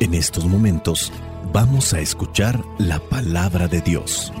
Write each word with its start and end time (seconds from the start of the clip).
En 0.00 0.14
estos 0.14 0.46
momentos 0.46 1.12
vamos 1.52 1.92
a 1.92 2.00
escuchar 2.00 2.58
la 2.78 2.98
palabra 2.98 3.68
de 3.68 3.82
Dios. 3.82 4.32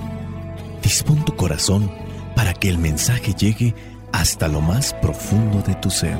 Dispón 0.82 1.22
tu 1.26 1.36
corazón 1.36 1.92
para 2.34 2.54
que 2.54 2.70
el 2.70 2.78
mensaje 2.78 3.34
llegue 3.34 3.74
hasta 4.10 4.48
lo 4.48 4.62
más 4.62 4.94
profundo 5.02 5.60
de 5.60 5.74
tu 5.74 5.90
ser. 5.90 6.16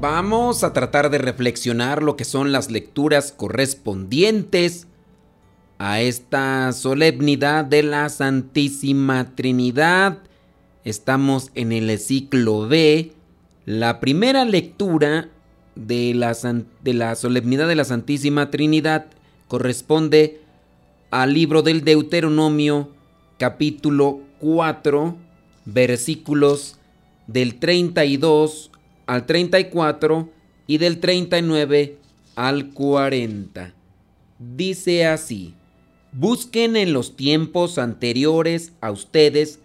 Vamos 0.00 0.64
a 0.64 0.72
tratar 0.72 1.08
de 1.10 1.18
reflexionar 1.18 2.02
lo 2.02 2.16
que 2.16 2.24
son 2.24 2.50
las 2.50 2.68
lecturas 2.72 3.30
correspondientes 3.30 4.87
a 5.78 6.00
esta 6.00 6.72
solemnidad 6.72 7.64
de 7.64 7.84
la 7.84 8.08
Santísima 8.08 9.34
Trinidad. 9.34 10.18
Estamos 10.84 11.50
en 11.54 11.72
el 11.72 11.96
ciclo 11.98 12.66
B. 12.66 13.12
La 13.64 14.00
primera 14.00 14.44
lectura 14.44 15.28
de 15.76 16.14
la, 16.14 16.36
de 16.82 16.94
la 16.94 17.14
solemnidad 17.14 17.68
de 17.68 17.76
la 17.76 17.84
Santísima 17.84 18.50
Trinidad 18.50 19.06
corresponde 19.46 20.40
al 21.10 21.32
libro 21.32 21.62
del 21.62 21.84
Deuteronomio 21.84 22.90
capítulo 23.38 24.20
4 24.40 25.16
versículos 25.64 26.76
del 27.26 27.56
32 27.56 28.70
al 29.06 29.26
34 29.26 30.28
y 30.66 30.78
del 30.78 30.98
39 30.98 31.98
al 32.34 32.70
40. 32.70 33.74
Dice 34.38 35.06
así, 35.06 35.54
busquen 36.12 36.76
en 36.76 36.92
los 36.92 37.16
tiempos 37.16 37.78
anteriores 37.78 38.72
a 38.80 38.90
ustedes 38.90 39.60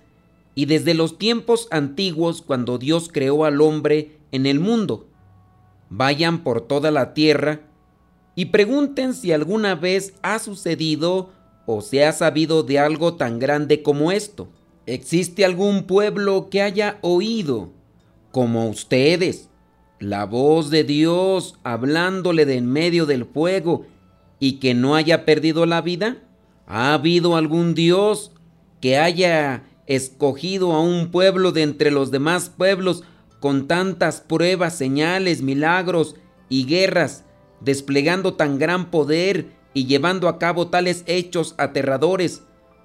y 0.55 0.65
desde 0.65 0.93
los 0.93 1.17
tiempos 1.17 1.67
antiguos 1.71 2.41
cuando 2.41 2.77
Dios 2.77 3.09
creó 3.11 3.45
al 3.45 3.61
hombre 3.61 4.17
en 4.31 4.45
el 4.45 4.59
mundo. 4.59 5.07
Vayan 5.89 6.43
por 6.43 6.61
toda 6.61 6.91
la 6.91 7.13
tierra 7.13 7.61
y 8.35 8.45
pregunten 8.45 9.13
si 9.13 9.31
alguna 9.31 9.75
vez 9.75 10.15
ha 10.21 10.39
sucedido 10.39 11.31
o 11.65 11.81
se 11.81 12.05
ha 12.05 12.11
sabido 12.11 12.63
de 12.63 12.79
algo 12.79 13.15
tan 13.15 13.39
grande 13.39 13.81
como 13.83 14.11
esto. 14.11 14.49
¿Existe 14.85 15.45
algún 15.45 15.83
pueblo 15.83 16.49
que 16.49 16.61
haya 16.61 16.97
oído 17.01 17.71
como 18.31 18.67
ustedes, 18.67 19.49
la 19.99 20.25
voz 20.25 20.69
de 20.69 20.83
Dios 20.83 21.55
hablándole 21.63 22.45
de 22.45 22.57
en 22.57 22.65
medio 22.65 23.05
del 23.05 23.25
fuego 23.25 23.85
y 24.39 24.53
que 24.53 24.73
no 24.73 24.95
haya 24.95 25.23
perdido 25.23 25.65
la 25.65 25.81
vida? 25.81 26.17
¿Ha 26.65 26.93
habido 26.93 27.35
algún 27.35 27.75
Dios 27.75 28.31
que 28.81 28.97
haya 28.97 29.63
escogido 29.87 30.73
a 30.73 30.81
un 30.81 31.11
pueblo 31.11 31.51
de 31.51 31.63
entre 31.63 31.91
los 31.91 32.11
demás 32.11 32.49
pueblos 32.49 33.03
con 33.39 33.67
tantas 33.67 34.21
pruebas, 34.21 34.77
señales, 34.77 35.41
milagros 35.41 36.15
y 36.47 36.65
guerras, 36.65 37.25
desplegando 37.59 38.35
tan 38.35 38.57
gran 38.57 38.89
poder 38.91 39.51
y 39.73 39.85
llevando 39.85 40.29
a 40.29 40.39
cabo 40.39 40.69
tales 40.69 41.03
hechos 41.07 41.55
aterradores 41.57 42.43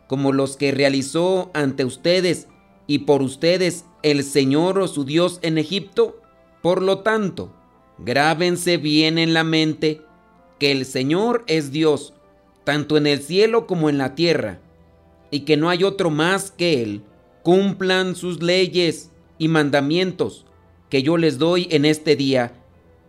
como 0.09 0.33
los 0.33 0.57
que 0.57 0.73
realizó 0.73 1.51
ante 1.55 1.85
ustedes 1.85 2.49
y 2.87 3.01
por 3.01 3.23
ustedes 3.23 3.85
el 4.03 4.25
Señor 4.25 4.79
o 4.79 4.89
su 4.89 5.05
Dios 5.05 5.39
en 5.43 5.59
Egipto? 5.59 6.21
Por 6.63 6.83
lo 6.83 7.01
tanto, 7.01 7.53
grábense 7.99 8.79
bien 8.79 9.19
en 9.19 9.35
la 9.35 9.45
mente 9.45 10.03
que 10.59 10.73
el 10.73 10.87
Señor 10.87 11.45
es 11.47 11.71
Dios, 11.71 12.15
tanto 12.69 12.99
en 12.99 13.07
el 13.07 13.23
cielo 13.23 13.67
como 13.67 13.89
en 13.89 13.97
la 13.97 14.15
tierra, 14.15 14.61
y 15.31 15.47
que 15.47 15.57
no 15.57 15.71
hay 15.71 15.85
otro 15.85 16.11
más 16.11 16.51
que 16.51 16.83
Él. 16.83 17.01
Cumplan 17.43 18.15
sus 18.15 18.43
leyes 18.43 19.11
y 19.39 19.49
mandamientos 19.49 20.45
que 20.91 21.03
yo 21.03 21.17
les 21.17 21.39
doy 21.39 21.67
en 21.71 21.87
este 21.87 22.15
día, 22.15 22.53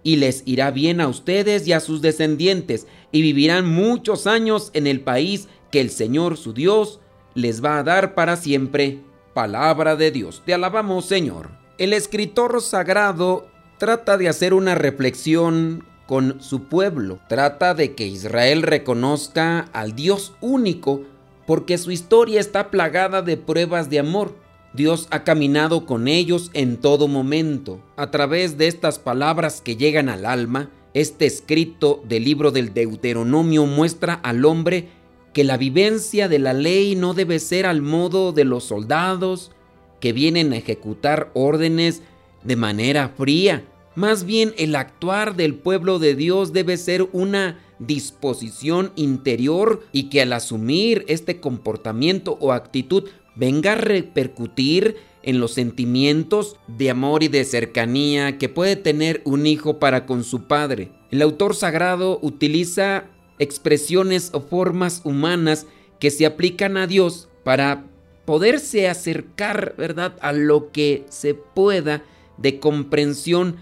y 0.02 0.16
les 0.16 0.44
irá 0.46 0.72
bien 0.72 1.02
a 1.02 1.10
ustedes 1.10 1.68
y 1.68 1.74
a 1.74 1.82
sus 1.82 2.02
descendientes, 2.02 2.88
y 3.12 3.22
vivirán 3.22 3.68
muchos 3.70 4.28
años 4.28 4.72
en 4.74 4.88
el 4.88 5.02
país 5.02 5.50
que 5.72 5.82
el 5.82 5.90
Señor 5.90 6.38
su 6.38 6.54
Dios 6.54 7.02
les 7.36 7.62
va 7.62 7.80
a 7.80 7.84
dar 7.84 8.16
para 8.16 8.38
siempre. 8.38 9.02
Palabra 9.34 9.98
de 9.98 10.12
Dios, 10.12 10.42
te 10.46 10.54
alabamos 10.54 11.04
Señor. 11.04 11.50
El 11.78 11.92
escritor 11.92 12.62
sagrado 12.62 13.46
trata 13.78 14.18
de 14.18 14.30
hacer 14.30 14.54
una 14.54 14.74
reflexión 14.74 15.84
con 16.10 16.42
su 16.42 16.64
pueblo, 16.64 17.20
trata 17.30 17.76
de 17.76 17.94
que 17.94 18.08
Israel 18.08 18.64
reconozca 18.64 19.70
al 19.74 19.96
Dios 19.96 20.34
único 20.42 21.04
porque 21.46 21.78
su 21.78 21.92
historia 21.92 22.40
está 22.40 22.72
plagada 22.72 23.22
de 23.22 23.38
pruebas 23.38 23.92
de 23.92 24.00
amor. 24.00 24.36
Dios 24.74 25.08
ha 25.12 25.24
caminado 25.24 25.86
con 25.86 26.08
ellos 26.08 26.50
en 26.56 26.78
todo 26.78 27.08
momento. 27.08 27.80
A 27.96 28.10
través 28.10 28.58
de 28.58 28.66
estas 28.66 28.98
palabras 28.98 29.62
que 29.62 29.76
llegan 29.76 30.10
al 30.10 30.26
alma, 30.26 30.72
este 30.96 31.28
escrito 31.28 32.02
del 32.10 32.24
libro 32.24 32.50
del 32.50 32.74
Deuteronomio 32.74 33.68
muestra 33.68 34.16
al 34.16 34.46
hombre 34.46 34.88
que 35.32 35.44
la 35.44 35.58
vivencia 35.58 36.28
de 36.28 36.40
la 36.40 36.54
ley 36.54 36.96
no 36.96 37.14
debe 37.14 37.38
ser 37.38 37.68
al 37.68 37.84
modo 37.84 38.32
de 38.32 38.46
los 38.46 38.64
soldados 38.64 39.52
que 40.00 40.12
vienen 40.12 40.54
a 40.54 40.58
ejecutar 40.58 41.30
órdenes 41.36 42.02
de 42.44 42.56
manera 42.56 43.10
fría. 43.10 43.64
Más 43.96 44.24
bien 44.24 44.54
el 44.58 44.76
actuar 44.76 45.36
del 45.36 45.56
pueblo 45.56 46.00
de 46.00 46.16
Dios 46.16 46.54
debe 46.54 46.78
ser 46.78 47.08
una 47.12 47.60
disposición 47.80 48.92
interior 48.96 49.84
y 49.92 50.10
que 50.10 50.22
al 50.22 50.34
asumir 50.34 51.06
este 51.08 51.40
comportamiento 51.40 52.38
o 52.40 52.52
actitud 52.52 53.06
venga 53.36 53.74
a 53.74 53.76
repercutir 53.76 54.98
en 55.24 55.40
los 55.40 55.54
sentimientos 55.54 56.58
de 56.68 56.90
amor 56.90 57.24
y 57.24 57.28
de 57.28 57.44
cercanía 57.46 58.38
que 58.38 58.50
puede 58.50 58.76
tener 58.76 59.22
un 59.26 59.48
hijo 59.48 59.80
para 59.80 60.06
con 60.06 60.24
su 60.24 60.48
padre. 60.48 60.92
El 61.12 61.22
autor 61.22 61.56
sagrado 61.56 62.20
utiliza 62.22 63.06
expresiones 63.38 64.30
o 64.34 64.42
formas 64.42 65.02
humanas 65.04 65.66
que 66.00 66.12
se 66.12 66.26
aplican 66.26 66.78
a 66.78 66.88
Dios 66.88 67.28
para 67.44 67.86
poderse 68.26 68.88
acercar, 68.88 69.74
¿verdad?, 69.78 70.16
a 70.22 70.32
lo 70.34 70.72
que 70.72 71.06
se 71.10 71.34
pueda 71.34 72.04
de 72.38 72.60
comprensión 72.60 73.58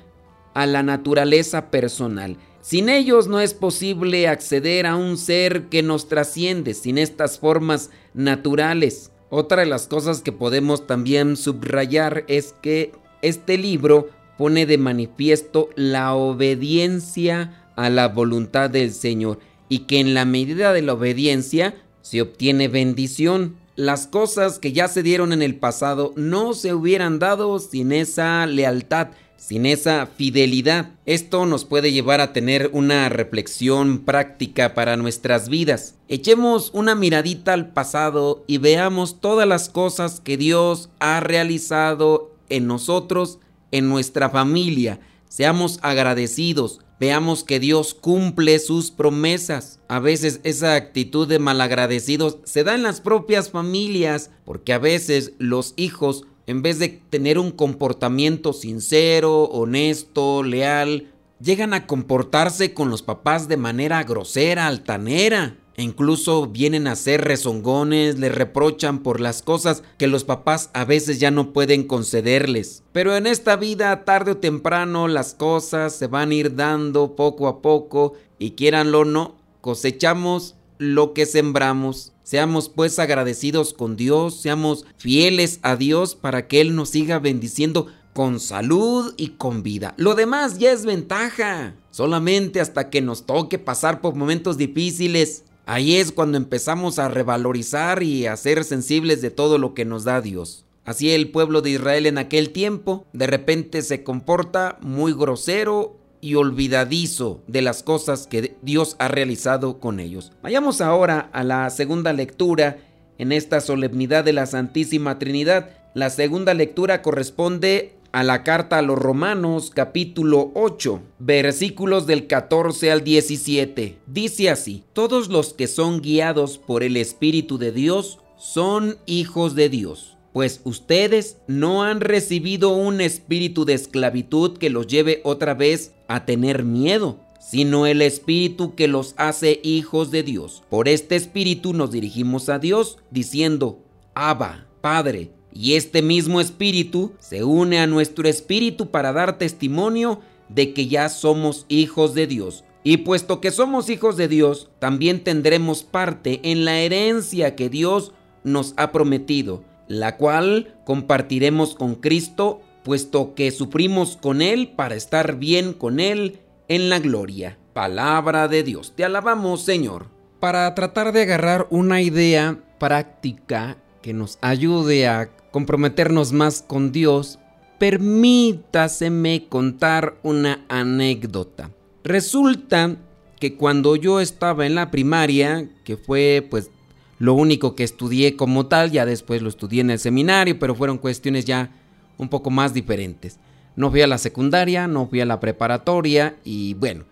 a 0.58 0.66
la 0.66 0.82
naturaleza 0.82 1.70
personal. 1.70 2.36
Sin 2.62 2.90
ellos 2.90 3.28
no 3.28 3.40
es 3.40 3.54
posible 3.54 4.28
acceder 4.28 4.88
a 4.88 4.96
un 4.96 5.20
ser 5.20 5.66
que 5.66 5.84
nos 5.84 6.08
trasciende, 6.08 6.74
sin 6.74 6.98
estas 6.98 7.38
formas 7.38 7.92
naturales. 8.16 9.12
Otra 9.30 9.62
de 9.62 9.68
las 9.68 9.86
cosas 9.86 10.22
que 10.22 10.32
podemos 10.32 10.88
también 10.88 11.38
subrayar 11.38 12.26
es 12.28 12.56
que 12.60 12.92
este 13.22 13.60
libro 13.60 14.10
pone 14.36 14.66
de 14.66 14.80
manifiesto 14.80 15.70
la 15.76 16.16
obediencia 16.16 17.70
a 17.76 17.92
la 17.92 18.08
voluntad 18.08 18.72
del 18.72 18.94
Señor 18.94 19.38
y 19.70 19.80
que 19.80 20.00
en 20.00 20.16
la 20.16 20.26
medida 20.26 20.74
de 20.74 20.82
la 20.82 20.94
obediencia 20.94 21.76
se 22.02 22.24
obtiene 22.24 22.68
bendición. 22.68 23.58
Las 23.76 24.08
cosas 24.08 24.58
que 24.58 24.72
ya 24.72 24.88
se 24.88 25.04
dieron 25.04 25.34
en 25.34 25.44
el 25.44 25.54
pasado 25.56 26.14
no 26.16 26.56
se 26.56 26.74
hubieran 26.74 27.20
dado 27.20 27.60
sin 27.60 27.92
esa 27.92 28.48
lealtad, 28.48 29.10
sin 29.48 29.66
esa 29.66 30.08
fidelidad. 30.08 30.90
Esto 31.06 31.46
nos 31.46 31.64
puede 31.64 31.94
llevar 31.94 32.20
a 32.20 32.34
tener 32.34 32.70
una 32.74 33.08
reflexión 33.08 34.00
práctica 34.00 34.74
para 34.74 34.98
nuestras 34.98 35.48
vidas. 35.48 35.96
Echemos 36.10 36.70
una 36.74 36.96
miradita 36.96 37.54
al 37.54 37.72
pasado 37.72 38.44
y 38.46 38.58
veamos 38.58 39.22
todas 39.22 39.48
las 39.48 39.70
cosas 39.70 40.20
que 40.20 40.36
Dios 40.36 40.90
ha 41.00 41.22
realizado 41.22 42.36
en 42.50 42.68
nosotros, 42.68 43.40
en 43.72 43.88
nuestra 43.88 44.30
familia. 44.30 45.00
Seamos 45.30 45.80
agradecidos 45.82 46.82
veamos 47.00 47.44
que 47.44 47.60
Dios 47.60 47.94
cumple 47.94 48.60
sus 48.60 48.92
promesas. 48.92 49.80
A 49.88 50.00
veces 50.00 50.40
esa 50.44 50.76
actitud 50.76 51.28
de 51.28 51.40
malagradecidos 51.40 52.38
se 52.44 52.64
da 52.64 52.76
en 52.76 52.84
las 52.84 53.02
propias 53.02 53.52
familias, 53.52 54.32
porque 54.46 54.74
a 54.74 54.80
veces 54.80 55.34
los 55.38 55.74
hijos, 55.78 56.26
en 56.48 56.62
vez 56.62 56.80
de 56.80 56.88
tener 57.10 57.38
un 57.38 57.52
comportamiento 57.52 58.54
sincero, 58.54 59.44
honesto, 59.44 60.44
leal, 60.44 61.12
llegan 61.42 61.74
a 61.74 61.86
comportarse 61.86 62.74
con 62.74 62.90
los 62.90 63.04
papás 63.04 63.50
de 63.50 63.58
manera 63.58 64.04
grosera, 64.04 64.66
altanera. 64.66 65.58
E 65.76 65.84
incluso 65.84 66.48
vienen 66.48 66.88
a 66.88 66.96
ser 66.96 67.24
rezongones, 67.24 68.18
le 68.18 68.30
reprochan 68.30 69.04
por 69.04 69.20
las 69.20 69.44
cosas 69.44 69.84
que 70.00 70.08
los 70.08 70.24
papás 70.24 70.72
a 70.74 70.86
veces 70.86 71.20
ya 71.20 71.30
no 71.30 71.54
pueden 71.54 71.84
concederles. 71.84 72.82
Pero 72.94 73.16
en 73.16 73.28
esta 73.28 73.58
vida, 73.58 74.04
tarde 74.04 74.32
o 74.32 74.38
temprano, 74.38 75.08
las 75.08 75.36
cosas 75.36 75.94
se 75.94 76.08
van 76.08 76.32
a 76.32 76.34
ir 76.34 76.56
dando 76.56 77.16
poco 77.16 77.48
a 77.48 77.62
poco 77.62 78.14
y 78.40 78.52
quieranlo 78.52 79.02
o 79.02 79.06
no, 79.06 79.36
cosechamos 79.62 80.56
lo 80.80 81.14
que 81.14 81.28
sembramos. 81.28 82.14
Seamos 82.28 82.68
pues 82.68 83.00
agradecidos 83.00 83.74
con 83.74 83.96
Dios, 83.96 84.42
seamos 84.42 84.86
fieles 84.98 85.62
a 85.62 85.78
Dios 85.78 86.14
para 86.14 86.50
que 86.50 86.60
Él 86.60 86.76
nos 86.76 86.90
siga 86.90 87.20
bendiciendo 87.20 87.88
con 88.12 88.42
salud 88.42 89.14
y 89.16 89.30
con 89.38 89.64
vida. 89.64 89.94
Lo 89.96 90.14
demás 90.14 90.60
ya 90.60 90.74
es 90.74 90.84
ventaja. 90.86 91.76
Solamente 91.90 92.60
hasta 92.60 92.90
que 92.90 93.00
nos 93.00 93.26
toque 93.26 93.60
pasar 93.60 94.02
por 94.02 94.16
momentos 94.16 94.58
difíciles 94.58 95.46
Ahí 95.66 95.96
es 95.96 96.12
cuando 96.12 96.38
empezamos 96.38 97.00
a 97.00 97.08
revalorizar 97.08 98.04
y 98.04 98.26
a 98.26 98.36
ser 98.36 98.66
sensibles 98.66 99.22
de 99.22 99.32
todo 99.32 99.58
lo 99.58 99.74
que 99.74 99.86
nos 99.86 100.04
da 100.04 100.20
Dios. 100.20 100.66
Así 100.84 101.12
el 101.12 101.32
pueblo 101.32 101.62
de 101.62 101.70
Israel 101.70 102.08
en 102.08 102.18
aquel 102.18 102.50
tiempo 102.50 103.06
de 103.14 103.28
repente 103.28 103.82
se 103.84 104.04
comporta 104.04 104.80
muy 104.82 105.14
grosero 105.14 105.98
y 106.28 106.36
olvidadizo 106.36 107.42
de 107.48 107.62
las 107.62 107.84
cosas 107.84 108.28
que 108.28 108.58
Dios 108.62 108.98
ha 109.00 109.08
realizado 109.08 109.80
con 109.80 110.02
ellos. 110.02 110.34
Vayamos 110.44 110.82
ahora 110.82 111.30
a 111.32 111.46
la 111.46 111.70
segunda 111.70 112.12
lectura 112.12 112.80
en 113.18 113.32
esta 113.32 113.62
solemnidad 113.62 114.26
de 114.26 114.34
la 114.34 114.46
Santísima 114.46 115.20
Trinidad. 115.20 115.70
La 115.94 116.10
segunda 116.10 116.54
lectura 116.54 117.02
corresponde 117.02 117.94
a 118.12 118.24
la 118.24 118.44
carta 118.44 118.80
a 118.80 118.82
los 118.82 119.00
Romanos 119.00 119.72
capítulo 119.74 120.52
8, 120.54 121.02
versículos 121.20 122.08
del 122.08 122.28
14 122.28 122.92
al 122.92 123.06
17. 123.06 123.98
Dice 124.06 124.50
así, 124.50 124.84
todos 124.92 125.30
los 125.30 125.54
que 125.54 125.68
son 125.68 126.02
guiados 126.02 126.58
por 126.58 126.84
el 126.84 126.98
Espíritu 126.98 127.58
de 127.58 127.72
Dios 127.72 128.20
son 128.38 128.98
hijos 129.06 129.56
de 129.56 129.70
Dios, 129.70 130.17
pues 130.34 130.62
ustedes 130.64 131.38
no 131.48 131.84
han 131.84 132.02
recibido 132.02 132.70
un 132.70 133.02
espíritu 133.02 133.66
de 133.66 133.74
esclavitud 133.74 134.58
que 134.58 134.70
los 134.70 134.88
lleve 134.88 135.22
otra 135.24 135.54
vez 135.54 135.94
a 136.08 136.26
tener 136.26 136.64
miedo 136.64 137.20
sino 137.48 137.86
el 137.86 138.02
Espíritu 138.02 138.76
que 138.76 138.90
los 138.90 139.14
hace 139.16 139.62
hijos 139.64 140.12
de 140.12 140.22
Dios. 140.22 140.64
Por 140.70 140.90
este 140.90 141.16
Espíritu 141.16 141.74
nos 141.74 141.92
dirigimos 141.92 142.50
a 142.50 142.60
Dios 142.60 142.98
diciendo, 143.10 143.80
Abba, 144.16 144.68
Padre, 144.82 145.32
y 145.54 145.76
este 145.76 146.02
mismo 146.02 146.42
Espíritu 146.42 147.14
se 147.20 147.46
une 147.46 147.80
a 147.80 147.88
nuestro 147.88 148.28
Espíritu 148.28 148.92
para 148.92 149.14
dar 149.14 149.38
testimonio 149.38 150.20
de 150.50 150.74
que 150.74 150.88
ya 150.88 151.08
somos 151.08 151.66
hijos 151.70 152.14
de 152.14 152.28
Dios. 152.28 152.66
Y 152.84 152.98
puesto 152.98 153.40
que 153.40 153.52
somos 153.52 153.90
hijos 153.90 154.18
de 154.18 154.28
Dios, 154.28 154.70
también 154.80 155.24
tendremos 155.24 155.84
parte 155.84 156.42
en 156.44 156.66
la 156.66 156.80
herencia 156.80 157.56
que 157.56 157.70
Dios 157.70 158.12
nos 158.44 158.74
ha 158.76 158.92
prometido, 158.92 159.64
la 159.88 160.18
cual 160.18 160.76
compartiremos 160.86 161.76
con 161.76 161.96
Cristo, 161.96 162.62
puesto 162.84 163.36
que 163.36 163.52
sufrimos 163.52 164.18
con 164.18 164.42
Él 164.42 164.74
para 164.76 164.96
estar 164.96 165.38
bien 165.38 165.74
con 165.74 166.00
Él 166.00 166.40
en 166.68 166.90
la 166.90 167.00
gloria. 167.00 167.58
Palabra 167.74 168.48
de 168.48 168.64
Dios. 168.64 168.94
Te 168.96 169.06
alabamos, 169.06 169.62
Señor. 169.62 170.08
Para 170.40 170.74
tratar 170.76 171.12
de 171.12 171.24
agarrar 171.24 171.68
una 171.70 172.02
idea 172.02 172.60
práctica 172.80 173.78
que 174.02 174.14
nos 174.14 174.38
ayude 174.42 175.08
a 175.08 175.30
comprometernos 175.52 176.32
más 176.32 176.62
con 176.62 176.92
Dios, 176.92 177.40
permítaseme 177.80 179.48
contar 179.50 180.18
una 180.24 180.66
anécdota. 180.70 181.72
Resulta 182.04 182.98
que 183.40 183.56
cuando 183.56 183.96
yo 183.96 184.20
estaba 184.20 184.66
en 184.66 184.76
la 184.76 184.92
primaria, 184.92 185.70
que 185.84 185.98
fue 185.98 186.46
pues 186.50 186.72
lo 187.20 187.34
único 187.34 187.76
que 187.76 187.84
estudié 187.84 188.36
como 188.36 188.68
tal, 188.68 188.92
ya 188.92 189.06
después 189.06 189.42
lo 189.42 189.50
estudié 189.50 189.82
en 189.82 189.90
el 189.90 190.00
seminario, 190.00 190.60
pero 190.60 190.76
fueron 190.76 190.98
cuestiones 190.98 191.46
ya 191.46 191.72
un 192.18 192.30
poco 192.30 192.50
más 192.50 192.74
diferentes. 192.74 193.40
No 193.76 193.92
fui 193.92 194.02
a 194.02 194.08
la 194.08 194.18
secundaria, 194.18 194.88
no 194.88 195.08
fui 195.08 195.22
a 195.22 195.26
la 195.26 195.40
preparatoria 195.40 196.38
y 196.44 196.74
bueno, 196.76 197.06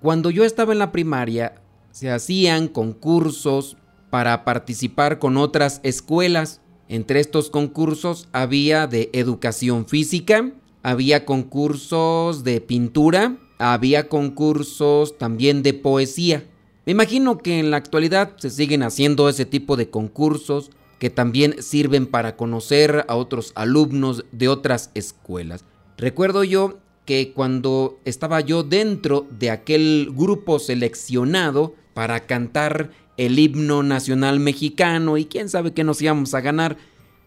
cuando 0.00 0.30
yo 0.30 0.44
estaba 0.44 0.72
en 0.72 0.78
la 0.78 0.92
primaria 0.92 1.54
se 1.90 2.10
hacían 2.10 2.68
concursos 2.68 3.76
para 4.10 4.44
participar 4.44 5.18
con 5.18 5.36
otras 5.36 5.80
escuelas. 5.82 6.60
Entre 6.88 7.20
estos 7.20 7.50
concursos 7.50 8.28
había 8.32 8.86
de 8.86 9.10
educación 9.12 9.86
física, 9.86 10.52
había 10.82 11.24
concursos 11.24 12.44
de 12.44 12.60
pintura, 12.60 13.38
había 13.58 14.08
concursos 14.08 15.16
también 15.18 15.62
de 15.62 15.74
poesía. 15.74 16.44
Me 16.84 16.92
imagino 16.92 17.38
que 17.38 17.60
en 17.60 17.70
la 17.70 17.76
actualidad 17.76 18.32
se 18.38 18.50
siguen 18.50 18.82
haciendo 18.82 19.28
ese 19.28 19.44
tipo 19.44 19.76
de 19.76 19.88
concursos 19.88 20.70
que 20.98 21.10
también 21.10 21.62
sirven 21.62 22.06
para 22.06 22.36
conocer 22.36 23.04
a 23.08 23.14
otros 23.14 23.52
alumnos 23.54 24.24
de 24.32 24.48
otras 24.48 24.90
escuelas. 24.94 25.64
Recuerdo 25.96 26.42
yo 26.42 26.78
que 27.04 27.32
cuando 27.32 28.00
estaba 28.04 28.40
yo 28.40 28.64
dentro 28.64 29.26
de 29.30 29.50
aquel 29.50 30.10
grupo 30.12 30.58
seleccionado 30.58 31.74
para 31.94 32.20
cantar 32.20 32.90
el 33.16 33.38
himno 33.38 33.82
nacional 33.82 34.40
mexicano 34.40 35.18
y 35.18 35.26
quién 35.26 35.48
sabe 35.48 35.72
qué 35.72 35.84
nos 35.84 36.02
íbamos 36.02 36.34
a 36.34 36.40
ganar, 36.40 36.76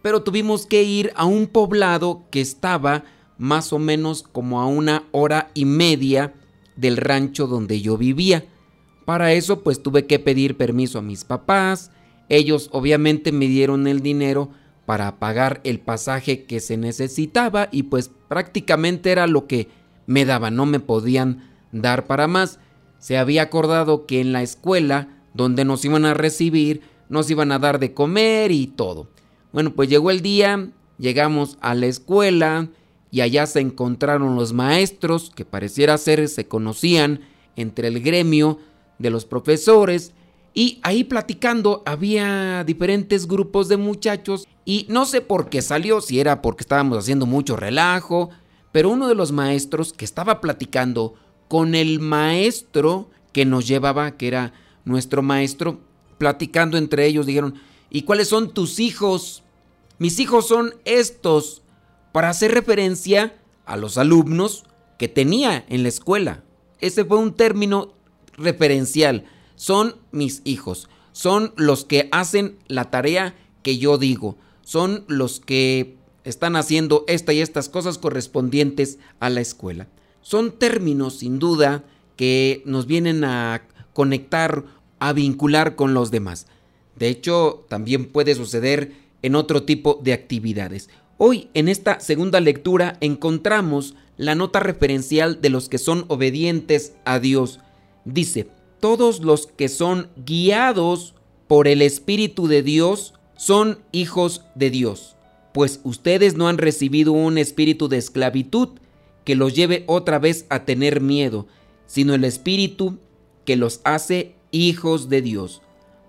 pero 0.01 0.23
tuvimos 0.23 0.65
que 0.65 0.83
ir 0.83 1.11
a 1.15 1.25
un 1.25 1.47
poblado 1.47 2.23
que 2.29 2.41
estaba 2.41 3.05
más 3.37 3.71
o 3.73 3.79
menos 3.79 4.23
como 4.23 4.61
a 4.61 4.67
una 4.67 5.03
hora 5.11 5.49
y 5.53 5.65
media 5.65 6.33
del 6.75 6.97
rancho 6.97 7.47
donde 7.47 7.79
yo 7.81 7.97
vivía. 7.97 8.45
Para 9.05 9.33
eso 9.33 9.61
pues 9.61 9.81
tuve 9.81 10.05
que 10.05 10.19
pedir 10.19 10.57
permiso 10.57 10.99
a 10.99 11.03
mis 11.03 11.23
papás, 11.23 11.91
ellos 12.27 12.69
obviamente 12.71 13.31
me 13.31 13.47
dieron 13.47 13.87
el 13.87 14.01
dinero 14.01 14.49
para 14.85 15.19
pagar 15.19 15.61
el 15.63 15.79
pasaje 15.79 16.43
que 16.45 16.59
se 16.59 16.77
necesitaba 16.77 17.69
y 17.71 17.83
pues 17.83 18.11
prácticamente 18.27 19.11
era 19.11 19.27
lo 19.27 19.47
que 19.47 19.69
me 20.07 20.25
daban, 20.25 20.55
no 20.55 20.65
me 20.65 20.79
podían 20.79 21.49
dar 21.71 22.05
para 22.05 22.27
más. 22.27 22.59
Se 22.99 23.17
había 23.17 23.43
acordado 23.43 24.05
que 24.05 24.21
en 24.21 24.31
la 24.31 24.41
escuela 24.41 25.09
donde 25.33 25.65
nos 25.65 25.83
iban 25.85 26.05
a 26.05 26.13
recibir, 26.13 26.81
nos 27.09 27.29
iban 27.29 27.51
a 27.51 27.59
dar 27.59 27.79
de 27.79 27.93
comer 27.93 28.51
y 28.51 28.67
todo. 28.67 29.07
Bueno, 29.51 29.73
pues 29.73 29.89
llegó 29.89 30.11
el 30.11 30.21
día, 30.21 30.69
llegamos 30.97 31.57
a 31.61 31.75
la 31.75 31.87
escuela 31.87 32.69
y 33.11 33.21
allá 33.21 33.45
se 33.45 33.59
encontraron 33.59 34.35
los 34.35 34.53
maestros 34.53 35.31
que 35.35 35.45
pareciera 35.45 35.97
ser 35.97 36.27
se 36.27 36.47
conocían 36.47 37.21
entre 37.55 37.87
el 37.87 38.01
gremio 38.01 38.59
de 38.99 39.09
los 39.09 39.25
profesores 39.25 40.13
y 40.53 40.79
ahí 40.83 41.03
platicando 41.03 41.83
había 41.85 42.63
diferentes 42.63 43.27
grupos 43.27 43.67
de 43.67 43.77
muchachos 43.77 44.47
y 44.63 44.85
no 44.89 45.05
sé 45.05 45.21
por 45.21 45.49
qué 45.49 45.61
salió, 45.61 46.01
si 46.01 46.19
era 46.19 46.41
porque 46.41 46.63
estábamos 46.63 46.97
haciendo 46.97 47.25
mucho 47.25 47.57
relajo, 47.57 48.29
pero 48.71 48.89
uno 48.89 49.07
de 49.07 49.15
los 49.15 49.31
maestros 49.31 49.93
que 49.93 50.05
estaba 50.05 50.41
platicando 50.41 51.13
con 51.47 51.75
el 51.75 51.99
maestro 51.99 53.09
que 53.33 53.45
nos 53.45 53.67
llevaba, 53.67 54.17
que 54.17 54.27
era 54.27 54.53
nuestro 54.85 55.21
maestro, 55.21 55.81
platicando 56.17 56.77
entre 56.77 57.05
ellos, 57.05 57.25
dijeron, 57.25 57.55
¿y 57.89 58.03
cuáles 58.03 58.29
son 58.29 58.53
tus 58.53 58.79
hijos? 58.79 59.43
Mis 59.99 60.19
hijos 60.19 60.47
son 60.47 60.73
estos, 60.85 61.63
para 62.13 62.29
hacer 62.29 62.53
referencia 62.53 63.35
a 63.65 63.75
los 63.75 63.97
alumnos 63.97 64.63
que 64.97 65.09
tenía 65.09 65.65
en 65.67 65.83
la 65.83 65.89
escuela. 65.89 66.43
Ese 66.79 67.03
fue 67.03 67.17
un 67.17 67.33
término 67.33 67.93
referencial. 68.37 69.25
Son 69.55 69.95
mis 70.11 70.41
hijos. 70.43 70.89
Son 71.11 71.53
los 71.55 71.85
que 71.85 72.09
hacen 72.11 72.57
la 72.67 72.91
tarea 72.91 73.35
que 73.63 73.77
yo 73.77 73.97
digo. 73.97 74.37
Son 74.61 75.05
los 75.07 75.39
que 75.39 75.97
están 76.23 76.55
haciendo 76.55 77.05
esta 77.07 77.33
y 77.33 77.39
estas 77.39 77.69
cosas 77.69 77.97
correspondientes 77.97 78.99
a 79.19 79.29
la 79.29 79.41
escuela. 79.41 79.87
Son 80.21 80.51
términos, 80.51 81.19
sin 81.19 81.39
duda, 81.39 81.83
que 82.15 82.63
nos 82.65 82.87
vienen 82.87 83.23
a 83.23 83.67
conectar 83.93 84.65
a 84.99 85.13
vincular 85.13 85.75
con 85.75 85.93
los 85.93 86.11
demás. 86.11 86.47
De 86.95 87.09
hecho, 87.09 87.65
también 87.69 88.11
puede 88.11 88.35
suceder 88.35 88.93
en 89.21 89.35
otro 89.35 89.63
tipo 89.63 89.99
de 90.03 90.13
actividades. 90.13 90.89
Hoy, 91.17 91.49
en 91.53 91.69
esta 91.69 91.99
segunda 91.99 92.39
lectura, 92.39 92.97
encontramos 93.01 93.95
la 94.17 94.35
nota 94.35 94.59
referencial 94.59 95.41
de 95.41 95.49
los 95.49 95.69
que 95.69 95.77
son 95.77 96.05
obedientes 96.07 96.93
a 97.05 97.19
Dios. 97.19 97.59
Dice, 98.05 98.47
todos 98.79 99.19
los 99.19 99.47
que 99.47 99.67
son 99.67 100.09
guiados 100.25 101.15
por 101.47 101.67
el 101.67 101.81
Espíritu 101.81 102.47
de 102.47 102.63
Dios 102.63 103.13
son 103.35 103.79
hijos 103.91 104.43
de 104.55 104.69
Dios, 104.69 105.15
pues 105.53 105.81
ustedes 105.83 106.35
no 106.35 106.47
han 106.47 106.57
recibido 106.57 107.11
un 107.11 107.37
espíritu 107.37 107.87
de 107.87 107.97
esclavitud 107.97 108.69
que 109.23 109.35
los 109.35 109.55
lleve 109.55 109.83
otra 109.87 110.19
vez 110.19 110.45
a 110.49 110.65
tener 110.65 111.01
miedo, 111.01 111.47
sino 111.87 112.13
el 112.13 112.23
Espíritu 112.23 112.99
que 113.43 113.55
los 113.55 113.81
hace 113.83 114.35
hijos 114.51 115.09
de 115.09 115.21
Dios. 115.21 115.61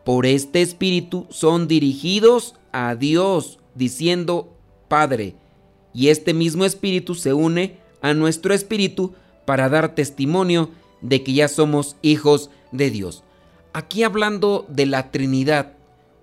Por 0.04 0.26
este 0.26 0.62
Espíritu 0.62 1.26
son 1.30 1.66
dirigidos 1.66 2.54
a 2.72 2.94
Dios, 2.94 3.58
diciendo 3.74 4.52
Padre, 4.88 5.34
y 5.92 6.08
este 6.08 6.34
mismo 6.34 6.64
Espíritu 6.64 7.14
se 7.14 7.32
une 7.32 7.78
a 8.02 8.14
nuestro 8.14 8.54
Espíritu 8.54 9.14
para 9.46 9.68
dar 9.68 9.94
testimonio 9.94 10.70
de 11.00 11.22
que 11.22 11.32
ya 11.32 11.48
somos 11.48 11.96
hijos 12.02 12.50
de 12.72 12.90
Dios. 12.90 13.22
Aquí 13.72 14.02
hablando 14.02 14.66
de 14.68 14.86
la 14.86 15.10
Trinidad, 15.10 15.74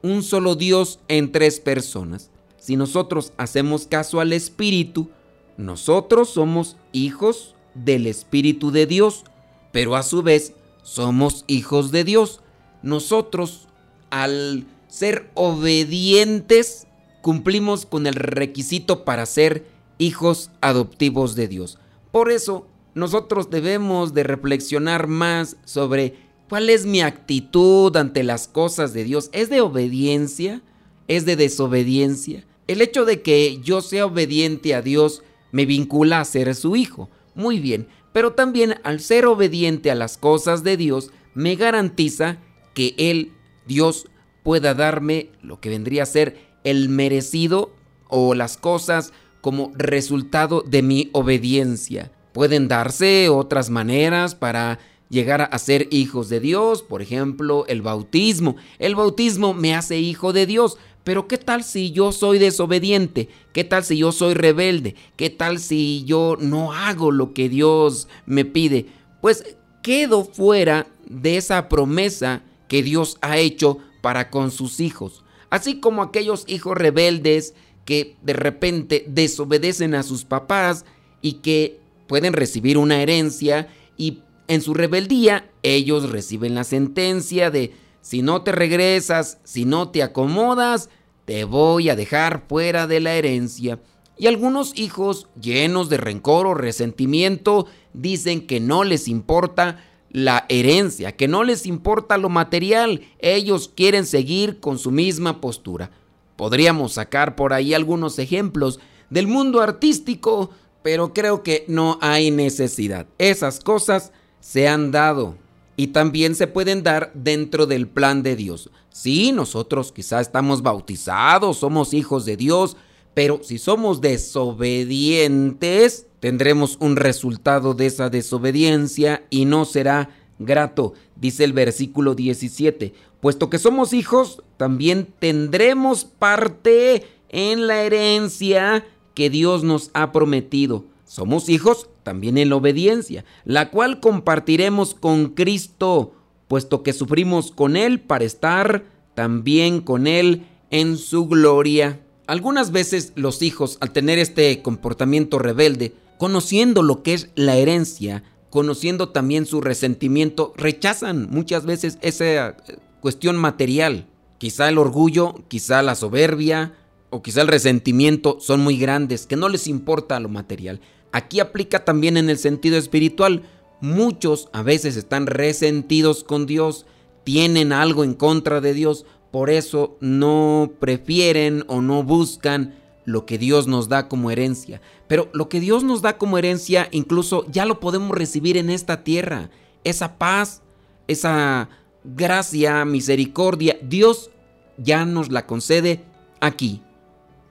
un 0.01 0.23
solo 0.23 0.55
Dios 0.55 0.99
en 1.07 1.31
tres 1.31 1.59
personas. 1.59 2.29
Si 2.57 2.75
nosotros 2.75 3.33
hacemos 3.37 3.87
caso 3.87 4.19
al 4.19 4.33
Espíritu, 4.33 5.09
nosotros 5.57 6.29
somos 6.29 6.77
hijos 6.91 7.55
del 7.75 8.07
Espíritu 8.07 8.71
de 8.71 8.85
Dios, 8.85 9.23
pero 9.71 9.95
a 9.95 10.03
su 10.03 10.23
vez 10.23 10.53
somos 10.81 11.45
hijos 11.47 11.91
de 11.91 12.03
Dios. 12.03 12.41
Nosotros, 12.81 13.67
al 14.09 14.65
ser 14.87 15.29
obedientes, 15.33 16.87
cumplimos 17.21 17.85
con 17.85 18.05
el 18.07 18.15
requisito 18.15 19.05
para 19.05 19.25
ser 19.25 19.65
hijos 19.97 20.51
adoptivos 20.61 21.35
de 21.35 21.47
Dios. 21.47 21.79
Por 22.11 22.31
eso, 22.31 22.67
nosotros 22.95 23.49
debemos 23.49 24.13
de 24.13 24.23
reflexionar 24.23 25.07
más 25.07 25.57
sobre 25.65 26.15
¿Cuál 26.53 26.69
es 26.69 26.85
mi 26.85 27.01
actitud 27.01 27.97
ante 27.97 28.21
las 28.21 28.47
cosas 28.47 28.93
de 28.93 29.03
Dios? 29.03 29.31
¿Es 29.33 29.49
de 29.49 29.61
obediencia? 29.61 30.61
¿Es 31.07 31.25
de 31.25 31.35
desobediencia? 31.35 32.45
El 32.67 32.81
hecho 32.81 33.05
de 33.05 33.23
que 33.23 33.59
yo 33.63 33.81
sea 33.81 34.05
obediente 34.05 34.75
a 34.75 34.83
Dios 34.83 35.23
me 35.51 35.65
vincula 35.65 36.19
a 36.19 36.25
ser 36.25 36.53
su 36.53 36.75
hijo. 36.75 37.09
Muy 37.33 37.59
bien, 37.59 37.87
pero 38.11 38.33
también 38.33 38.75
al 38.83 38.99
ser 38.99 39.25
obediente 39.25 39.89
a 39.89 39.95
las 39.95 40.17
cosas 40.17 40.63
de 40.63 40.77
Dios 40.77 41.11
me 41.33 41.55
garantiza 41.55 42.37
que 42.75 42.93
Él, 42.97 43.31
Dios, 43.65 44.07
pueda 44.43 44.75
darme 44.75 45.31
lo 45.41 45.59
que 45.59 45.69
vendría 45.69 46.03
a 46.03 46.05
ser 46.05 46.37
el 46.63 46.87
merecido 46.87 47.73
o 48.09 48.35
las 48.35 48.57
cosas 48.57 49.11
como 49.41 49.71
resultado 49.75 50.61
de 50.61 50.83
mi 50.83 51.09
obediencia. 51.13 52.11
Pueden 52.33 52.67
darse 52.67 53.29
otras 53.29 53.69
maneras 53.69 54.35
para 54.35 54.79
llegar 55.09 55.47
a 55.51 55.59
ser 55.59 55.87
hijos 55.91 56.27
de 56.29 56.39
Dios, 56.39 56.81
por 56.81 57.01
ejemplo, 57.01 57.65
el 57.67 57.81
bautismo. 57.83 58.55
El 58.79 58.95
bautismo 58.95 59.53
me 59.53 59.75
hace 59.75 59.99
hijo 59.99 60.33
de 60.33 60.47
Dios, 60.47 60.77
pero 61.03 61.27
¿qué 61.27 61.37
tal 61.37 61.63
si 61.63 61.91
yo 61.91 62.11
soy 62.11 62.39
desobediente? 62.39 63.29
¿Qué 63.53 63.63
tal 63.63 63.83
si 63.83 63.97
yo 63.97 64.11
soy 64.11 64.33
rebelde? 64.33 64.95
¿Qué 65.15 65.29
tal 65.29 65.59
si 65.59 66.03
yo 66.05 66.37
no 66.39 66.73
hago 66.73 67.11
lo 67.11 67.33
que 67.33 67.49
Dios 67.49 68.07
me 68.25 68.45
pide? 68.45 68.87
Pues 69.21 69.55
quedo 69.83 70.25
fuera 70.25 70.87
de 71.05 71.37
esa 71.37 71.69
promesa 71.69 72.41
que 72.67 72.81
Dios 72.81 73.17
ha 73.21 73.37
hecho 73.37 73.77
para 74.01 74.31
con 74.31 74.49
sus 74.49 74.79
hijos. 74.79 75.23
Así 75.51 75.79
como 75.79 76.01
aquellos 76.01 76.45
hijos 76.47 76.75
rebeldes 76.75 77.53
que 77.85 78.15
de 78.23 78.33
repente 78.33 79.05
desobedecen 79.07 79.93
a 79.93 80.01
sus 80.01 80.25
papás 80.25 80.85
y 81.21 81.33
que 81.33 81.82
pueden 82.13 82.33
recibir 82.33 82.77
una 82.77 83.01
herencia 83.01 83.69
y 83.97 84.19
en 84.47 84.61
su 84.61 84.75
rebeldía 84.75 85.49
ellos 85.63 86.11
reciben 86.11 86.53
la 86.53 86.63
sentencia 86.63 87.49
de 87.49 87.73
si 88.01 88.21
no 88.21 88.43
te 88.43 88.51
regresas, 88.51 89.39
si 89.43 89.65
no 89.65 89.89
te 89.89 90.03
acomodas, 90.03 90.91
te 91.25 91.43
voy 91.43 91.89
a 91.89 91.95
dejar 91.95 92.43
fuera 92.47 92.85
de 92.85 92.99
la 92.99 93.15
herencia. 93.15 93.79
Y 94.15 94.27
algunos 94.27 94.77
hijos, 94.77 95.27
llenos 95.41 95.89
de 95.89 95.97
rencor 95.97 96.45
o 96.45 96.53
resentimiento, 96.53 97.65
dicen 97.95 98.45
que 98.45 98.59
no 98.59 98.83
les 98.83 99.07
importa 99.07 99.83
la 100.11 100.45
herencia, 100.49 101.15
que 101.15 101.27
no 101.27 101.43
les 101.43 101.65
importa 101.65 102.19
lo 102.19 102.29
material, 102.29 103.01
ellos 103.17 103.71
quieren 103.75 104.05
seguir 104.05 104.59
con 104.59 104.77
su 104.77 104.91
misma 104.91 105.41
postura. 105.41 105.89
Podríamos 106.35 106.93
sacar 106.93 107.35
por 107.35 107.53
ahí 107.53 107.73
algunos 107.73 108.19
ejemplos 108.19 108.79
del 109.09 109.25
mundo 109.25 109.61
artístico, 109.61 110.51
pero 110.83 111.13
creo 111.13 111.41
que 111.41 111.65
no 111.67 111.97
hay 112.01 112.29
necesidad. 112.29 113.07
Esas 113.17 113.59
cosas 113.59 114.11
se 114.39 114.67
han 114.67 114.91
dado 114.91 115.37
y 115.75 115.87
también 115.87 116.35
se 116.35 116.45
pueden 116.45 116.83
dar 116.83 117.11
dentro 117.15 117.65
del 117.65 117.87
plan 117.87 118.21
de 118.21 118.35
Dios. 118.35 118.69
Sí, 118.89 119.31
nosotros 119.31 119.91
quizá 119.91 120.21
estamos 120.21 120.61
bautizados, 120.61 121.57
somos 121.57 121.95
hijos 121.95 122.25
de 122.25 122.37
Dios, 122.37 122.77
pero 123.13 123.39
si 123.41 123.57
somos 123.57 124.01
desobedientes, 124.01 126.07
tendremos 126.19 126.77
un 126.79 126.95
resultado 126.95 127.73
de 127.73 127.87
esa 127.87 128.09
desobediencia 128.09 129.25
y 129.29 129.45
no 129.45 129.65
será 129.65 130.09
grato, 130.39 130.93
dice 131.15 131.43
el 131.43 131.53
versículo 131.53 132.15
17. 132.15 132.93
Puesto 133.19 133.49
que 133.49 133.57
somos 133.57 133.93
hijos, 133.93 134.43
también 134.57 135.07
tendremos 135.19 136.05
parte 136.05 137.05
en 137.29 137.67
la 137.67 137.83
herencia 137.83 138.85
que 139.13 139.29
Dios 139.29 139.63
nos 139.63 139.91
ha 139.93 140.11
prometido. 140.11 140.85
Somos 141.05 141.49
hijos 141.49 141.89
también 142.03 142.37
en 142.37 142.49
la 142.49 142.55
obediencia, 142.55 143.25
la 143.45 143.69
cual 143.69 143.99
compartiremos 143.99 144.93
con 144.93 145.29
Cristo, 145.29 146.13
puesto 146.47 146.83
que 146.83 146.93
sufrimos 146.93 147.51
con 147.51 147.75
Él 147.75 147.99
para 147.99 148.25
estar 148.25 148.85
también 149.15 149.81
con 149.81 150.07
Él 150.07 150.45
en 150.69 150.97
su 150.97 151.27
gloria. 151.27 152.01
Algunas 152.27 152.71
veces 152.71 153.13
los 153.15 153.41
hijos, 153.41 153.77
al 153.79 153.91
tener 153.91 154.17
este 154.17 154.61
comportamiento 154.61 155.39
rebelde, 155.39 155.93
conociendo 156.17 156.83
lo 156.83 157.03
que 157.03 157.13
es 157.13 157.29
la 157.35 157.57
herencia, 157.57 158.23
conociendo 158.49 159.09
también 159.09 159.45
su 159.45 159.61
resentimiento, 159.61 160.53
rechazan 160.55 161.27
muchas 161.29 161.65
veces 161.65 161.97
esa 162.01 162.49
eh, 162.49 162.55
cuestión 163.01 163.35
material. 163.35 164.07
Quizá 164.37 164.69
el 164.69 164.77
orgullo, 164.77 165.35
quizá 165.47 165.81
la 165.81 165.95
soberbia 165.95 166.73
o 167.13 167.21
quizá 167.21 167.41
el 167.41 167.47
resentimiento 167.47 168.37
son 168.39 168.61
muy 168.61 168.77
grandes, 168.77 169.27
que 169.27 169.35
no 169.35 169.47
les 169.47 169.67
importa 169.67 170.19
lo 170.19 170.29
material. 170.29 170.81
Aquí 171.11 171.39
aplica 171.39 171.85
también 171.85 172.17
en 172.17 172.27
el 172.27 172.39
sentido 172.39 172.75
espiritual. 172.75 173.43
Muchos 173.81 174.49
a 174.51 174.63
veces 174.63 174.97
están 174.97 175.27
resentidos 175.27 176.23
con 176.23 176.47
Dios, 176.47 176.87
tienen 177.23 177.71
algo 177.71 178.03
en 178.03 178.15
contra 178.15 178.61
de 178.61 178.73
Dios, 178.73 179.05
por 179.31 179.51
eso 179.51 179.95
no 179.99 180.71
prefieren 180.79 181.63
o 181.67 181.81
no 181.81 182.01
buscan 182.01 182.75
lo 183.05 183.27
que 183.27 183.37
Dios 183.37 183.67
nos 183.67 183.89
da 183.89 184.07
como 184.07 184.31
herencia. 184.31 184.81
Pero 185.07 185.29
lo 185.33 185.49
que 185.49 185.59
Dios 185.59 185.83
nos 185.83 186.01
da 186.01 186.17
como 186.17 186.39
herencia 186.39 186.87
incluso 186.91 187.45
ya 187.51 187.65
lo 187.65 187.79
podemos 187.79 188.17
recibir 188.17 188.57
en 188.57 188.71
esta 188.71 189.03
tierra. 189.03 189.51
Esa 189.83 190.17
paz, 190.17 190.63
esa 191.07 191.69
gracia, 192.03 192.85
misericordia, 192.85 193.77
Dios 193.83 194.31
ya 194.77 195.05
nos 195.05 195.31
la 195.31 195.45
concede 195.45 196.03
aquí. 196.39 196.81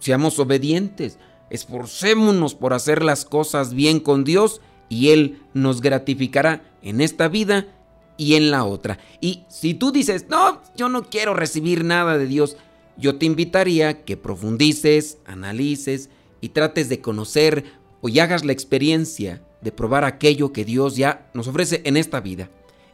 Seamos 0.03 0.41
obedientes, 0.41 1.17
Esforcémonos 1.53 2.55
por 2.55 2.73
hacer 2.73 3.05
las 3.05 3.27
cosas 3.27 3.75
bien 3.75 4.01
con 4.01 4.25
Dios 4.25 4.63
y 4.89 5.11
Él 5.11 5.43
nos 5.53 5.83
gratificará 5.83 6.65
en 6.81 7.03
esta 7.03 7.29
vida 7.29 7.67
y 8.17 8.37
en 8.37 8.51
la 8.51 8.65
otra. 8.65 8.99
Y 9.21 9.43
si 9.49 9.75
tú 9.75 9.93
dices, 9.93 10.25
no, 10.31 10.63
yo 10.79 10.89
no 10.89 11.11
quiero 11.11 11.35
recibir 11.35 11.85
nada 11.85 12.17
de 12.17 12.27
Dios, 12.27 12.57
yo 12.97 13.19
te 13.19 13.27
invitaría 13.27 14.03
que 14.03 14.17
profundices, 14.17 15.19
analices 15.27 16.09
y 16.41 16.49
trates 16.49 16.89
de 16.89 17.03
conocer 17.03 17.67
o 18.01 18.09
hagas 18.19 18.47
la 18.47 18.53
experiencia 18.53 19.43
de 19.61 19.73
probar 19.73 20.07
aquello 20.07 20.55
que 20.55 20.65
Dios 20.65 20.97
ya 20.97 21.31
nos 21.35 21.49
ofrece 21.49 21.83
en 21.85 21.99
esta 21.99 22.21
vida. 22.21 22.49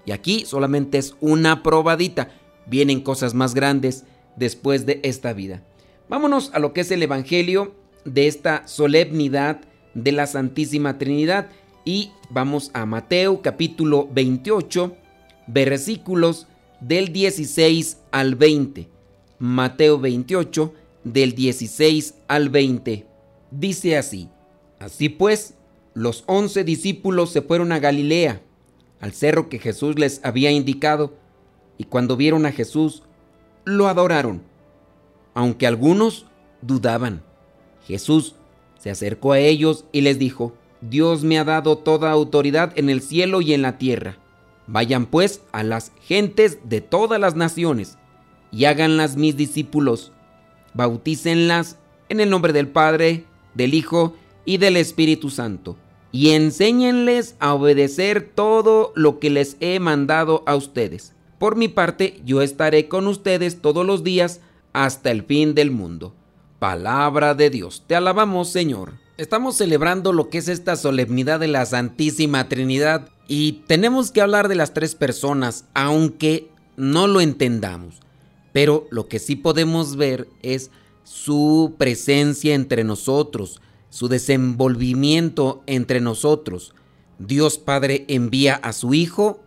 Y 0.05 0.11
aquí 0.11 0.45
solamente 0.47 0.99
es 0.99 1.15
una 1.21 1.63
probadita. 1.63 2.33
Vienen 2.67 3.03
cosas 3.03 3.35
más 3.35 3.55
grandes 3.55 4.05
después 4.35 4.85
de 4.85 4.99
esta 5.05 5.33
vida. 5.33 5.63
Vámonos 6.09 6.51
a 6.55 6.59
lo 6.59 6.73
que 6.73 6.81
es 6.81 6.91
el 6.91 7.03
Evangelio 7.03 7.75
de 8.07 8.29
esta 8.29 8.67
solemnidad 8.67 9.61
de 9.93 10.13
la 10.13 10.27
Santísima 10.27 10.97
Trinidad. 10.97 11.51
Y 11.85 12.13
vamos 12.31 12.71
a 12.73 12.87
Mateo 12.87 13.43
capítulo 13.43 14.09
28, 14.11 14.97
versículos 15.47 16.47
del 16.81 17.13
16 17.13 17.99
al 18.11 18.37
20. 18.37 18.89
Mateo 19.39 19.99
28, 19.99 20.73
del 21.05 21.35
16 21.35 22.15
al 22.27 22.49
20. 22.49 23.07
Dice 23.51 23.99
así, 23.99 24.29
así 24.79 25.11
pues, 25.11 25.55
los 25.93 26.25
once 26.27 26.65
discípulos 26.65 27.31
se 27.31 27.43
fueron 27.43 27.71
a 27.73 27.81
Galilea, 27.81 28.41
al 29.01 29.13
cerro 29.13 29.49
que 29.49 29.59
Jesús 29.59 29.99
les 29.99 30.25
había 30.25 30.51
indicado, 30.51 31.15
y 31.77 31.85
cuando 31.85 32.17
vieron 32.17 32.47
a 32.47 32.53
Jesús, 32.53 33.03
lo 33.65 33.89
adoraron, 33.89 34.43
aunque 35.39 35.69
algunos 35.69 36.27
dudaban. 36.63 37.23
Jesús 37.87 38.35
se 38.77 38.91
acercó 38.91 39.31
a 39.31 39.39
ellos 39.39 39.85
y 39.93 40.01
les 40.01 40.19
dijo, 40.19 40.53
Dios 40.81 41.23
me 41.23 41.39
ha 41.39 41.45
dado 41.45 41.79
toda 41.79 42.11
autoridad 42.11 42.73
en 42.75 42.91
el 42.91 43.01
cielo 43.03 43.41
y 43.41 43.55
en 43.55 43.63
la 43.63 43.79
tierra. 43.79 44.17
Vayan 44.67 45.07
pues 45.07 45.43
a 45.53 45.63
las 45.63 45.93
gentes 46.03 46.59
de 46.65 46.81
todas 46.81 47.21
las 47.21 47.37
naciones 47.37 47.99
y 48.51 48.65
háganlas 48.65 49.17
mis 49.17 49.37
discípulos. 49.37 50.11
Bautícenlas 50.75 51.79
en 52.09 52.19
el 52.19 52.31
nombre 52.31 52.53
del 52.53 52.67
Padre, 52.67 53.25
del 53.55 53.75
Hijo 53.75 54.17
y 54.45 54.57
del 54.57 54.77
Espíritu 54.77 55.31
Santo. 55.31 55.77
Y 56.11 56.31
enséñenles 56.31 57.37
a 57.39 57.55
obedecer 57.55 58.29
todo 58.35 58.93
lo 58.97 59.21
que 59.21 59.31
les 59.31 59.57
he 59.61 59.79
mandado 59.79 60.43
a 60.47 60.57
ustedes. 60.57 61.15
Por 61.39 61.55
mi 61.55 61.69
parte, 61.69 62.21
yo 62.25 62.43
estaré 62.43 62.89
con 62.89 63.07
ustedes 63.07 63.63
todos 63.63 63.87
los 63.87 64.03
días 64.03 64.41
hasta 64.85 65.11
el 65.11 65.25
fin 65.25 65.57
del 65.57 65.73
mundo. 65.73 66.15
Palabra 66.61 67.35
de 67.35 67.51
Dios. 67.51 67.83
Te 67.89 67.97
alabamos, 67.97 68.51
Señor. 68.51 68.93
Estamos 69.17 69.57
celebrando 69.57 70.13
lo 70.13 70.31
que 70.31 70.39
es 70.39 70.47
esta 70.47 70.77
solemnidad 70.77 71.41
de 71.41 71.49
la 71.49 71.67
Santísima 71.67 72.49
Trinidad 72.49 73.09
y 73.27 73.65
tenemos 73.67 74.13
que 74.13 74.21
hablar 74.21 74.47
de 74.47 74.55
las 74.55 74.75
tres 74.75 74.95
personas, 74.95 75.65
aunque 75.75 76.49
no 76.77 77.09
lo 77.09 77.21
entendamos. 77.21 77.97
Pero 78.53 78.87
lo 78.93 79.09
que 79.09 79.19
sí 79.19 79.35
podemos 79.35 79.97
ver 79.97 80.29
es 80.43 80.71
su 81.03 81.75
presencia 81.77 82.55
entre 82.55 82.85
nosotros, 82.85 83.61
su 83.91 84.07
desenvolvimiento 84.07 85.65
entre 85.67 86.01
nosotros. 86.01 86.73
Dios 87.19 87.59
Padre 87.59 88.05
envía 88.07 88.55
a 88.55 88.73
su 88.73 88.95
Hijo, 88.95 89.41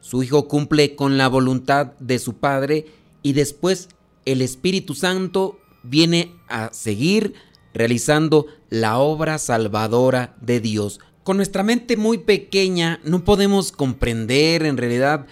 su 0.00 0.22
Hijo 0.22 0.48
cumple 0.48 0.96
con 0.96 1.18
la 1.18 1.28
voluntad 1.28 1.92
de 1.98 2.18
su 2.18 2.36
Padre 2.36 2.86
y 3.22 3.34
después 3.34 3.90
el 4.24 4.42
Espíritu 4.42 4.94
Santo 4.94 5.58
viene 5.82 6.34
a 6.48 6.72
seguir 6.72 7.34
realizando 7.72 8.46
la 8.68 8.98
obra 8.98 9.38
salvadora 9.38 10.36
de 10.40 10.60
Dios. 10.60 11.00
Con 11.22 11.36
nuestra 11.36 11.62
mente 11.62 11.96
muy 11.96 12.18
pequeña 12.18 13.00
no 13.04 13.24
podemos 13.24 13.72
comprender 13.72 14.64
en 14.64 14.76
realidad 14.76 15.26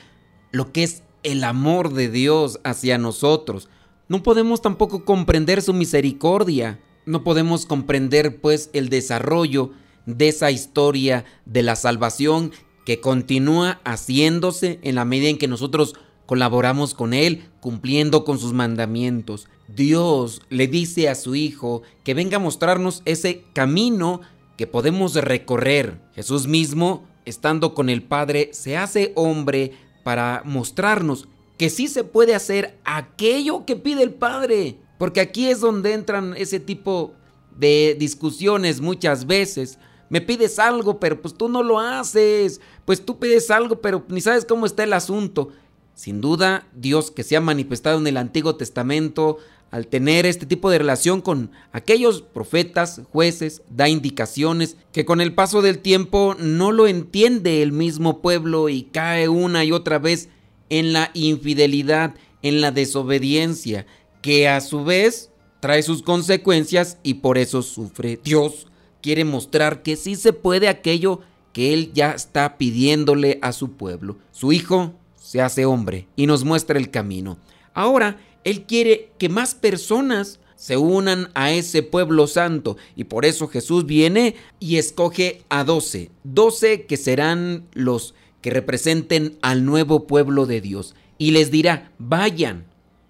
lo 0.52 0.72
que 0.72 0.84
es 0.84 1.02
el 1.22 1.44
amor 1.44 1.92
de 1.92 2.08
Dios 2.08 2.60
hacia 2.64 2.98
nosotros. 2.98 3.68
No 4.08 4.22
podemos 4.22 4.62
tampoco 4.62 5.04
comprender 5.04 5.62
su 5.62 5.74
misericordia. 5.74 6.80
No 7.04 7.24
podemos 7.24 7.66
comprender 7.66 8.40
pues 8.40 8.70
el 8.72 8.88
desarrollo 8.88 9.72
de 10.06 10.28
esa 10.28 10.50
historia 10.50 11.24
de 11.44 11.62
la 11.62 11.76
salvación 11.76 12.52
que 12.86 13.00
continúa 13.00 13.80
haciéndose 13.84 14.78
en 14.82 14.94
la 14.94 15.04
medida 15.04 15.28
en 15.28 15.38
que 15.38 15.48
nosotros 15.48 15.94
colaboramos 16.28 16.92
con 16.92 17.14
Él, 17.14 17.48
cumpliendo 17.60 18.26
con 18.26 18.38
sus 18.38 18.52
mandamientos. 18.52 19.48
Dios 19.66 20.42
le 20.50 20.66
dice 20.66 21.08
a 21.08 21.14
su 21.14 21.34
Hijo 21.34 21.80
que 22.04 22.12
venga 22.12 22.36
a 22.36 22.40
mostrarnos 22.40 23.00
ese 23.06 23.44
camino 23.54 24.20
que 24.58 24.66
podemos 24.66 25.14
recorrer. 25.14 25.98
Jesús 26.14 26.46
mismo, 26.46 27.08
estando 27.24 27.72
con 27.72 27.88
el 27.88 28.02
Padre, 28.02 28.50
se 28.52 28.76
hace 28.76 29.12
hombre 29.16 29.72
para 30.04 30.42
mostrarnos 30.44 31.28
que 31.56 31.70
sí 31.70 31.88
se 31.88 32.04
puede 32.04 32.34
hacer 32.34 32.78
aquello 32.84 33.64
que 33.64 33.76
pide 33.76 34.02
el 34.02 34.12
Padre. 34.12 34.76
Porque 34.98 35.22
aquí 35.22 35.48
es 35.48 35.60
donde 35.60 35.94
entran 35.94 36.34
ese 36.36 36.60
tipo 36.60 37.14
de 37.56 37.96
discusiones 37.98 38.82
muchas 38.82 39.26
veces. 39.26 39.78
Me 40.10 40.20
pides 40.20 40.58
algo, 40.58 41.00
pero 41.00 41.22
pues 41.22 41.32
tú 41.32 41.48
no 41.48 41.62
lo 41.62 41.80
haces. 41.80 42.60
Pues 42.84 43.02
tú 43.02 43.18
pides 43.18 43.50
algo, 43.50 43.80
pero 43.80 44.04
ni 44.08 44.20
sabes 44.20 44.44
cómo 44.44 44.66
está 44.66 44.84
el 44.84 44.92
asunto. 44.92 45.52
Sin 45.98 46.20
duda, 46.20 46.68
Dios 46.76 47.10
que 47.10 47.24
se 47.24 47.36
ha 47.36 47.40
manifestado 47.40 47.98
en 47.98 48.06
el 48.06 48.18
Antiguo 48.18 48.54
Testamento, 48.54 49.38
al 49.72 49.88
tener 49.88 50.26
este 50.26 50.46
tipo 50.46 50.70
de 50.70 50.78
relación 50.78 51.20
con 51.20 51.50
aquellos 51.72 52.22
profetas, 52.22 53.00
jueces, 53.10 53.62
da 53.68 53.88
indicaciones 53.88 54.76
que 54.92 55.04
con 55.04 55.20
el 55.20 55.34
paso 55.34 55.60
del 55.60 55.80
tiempo 55.80 56.36
no 56.38 56.70
lo 56.70 56.86
entiende 56.86 57.62
el 57.62 57.72
mismo 57.72 58.22
pueblo 58.22 58.68
y 58.68 58.84
cae 58.84 59.28
una 59.28 59.64
y 59.64 59.72
otra 59.72 59.98
vez 59.98 60.28
en 60.68 60.92
la 60.92 61.10
infidelidad, 61.14 62.14
en 62.42 62.60
la 62.60 62.70
desobediencia, 62.70 63.84
que 64.22 64.48
a 64.48 64.60
su 64.60 64.84
vez 64.84 65.32
trae 65.58 65.82
sus 65.82 66.02
consecuencias 66.02 66.98
y 67.02 67.14
por 67.14 67.38
eso 67.38 67.60
sufre. 67.60 68.20
Dios 68.22 68.68
quiere 69.02 69.24
mostrar 69.24 69.82
que 69.82 69.96
sí 69.96 70.14
se 70.14 70.32
puede 70.32 70.68
aquello 70.68 71.22
que 71.52 71.74
él 71.74 71.90
ya 71.92 72.12
está 72.12 72.56
pidiéndole 72.56 73.40
a 73.42 73.50
su 73.50 73.72
pueblo. 73.72 74.18
Su 74.30 74.52
hijo 74.52 74.94
se 75.28 75.42
hace 75.42 75.66
hombre 75.66 76.08
y 76.16 76.26
nos 76.26 76.42
muestra 76.42 76.78
el 76.78 76.90
camino. 76.90 77.36
Ahora, 77.74 78.18
Él 78.44 78.62
quiere 78.62 79.12
que 79.18 79.28
más 79.28 79.54
personas 79.54 80.40
se 80.56 80.78
unan 80.78 81.28
a 81.34 81.52
ese 81.52 81.82
pueblo 81.82 82.26
santo 82.26 82.78
y 82.96 83.04
por 83.04 83.26
eso 83.26 83.46
Jesús 83.46 83.84
viene 83.84 84.36
y 84.58 84.78
escoge 84.78 85.42
a 85.50 85.64
doce, 85.64 86.10
doce 86.24 86.86
que 86.86 86.96
serán 86.96 87.66
los 87.74 88.14
que 88.40 88.48
representen 88.48 89.36
al 89.42 89.66
nuevo 89.66 90.06
pueblo 90.06 90.46
de 90.46 90.62
Dios. 90.62 90.94
Y 91.18 91.32
les 91.32 91.50
dirá, 91.50 91.92
vayan 91.98 92.64